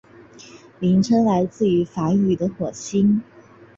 [0.79, 3.21] 名称来自于梵语的火星。